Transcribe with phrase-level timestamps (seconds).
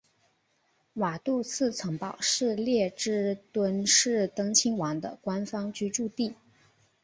[0.93, 6.33] 瓦杜茨城堡是列支敦士登亲王的官方居住地。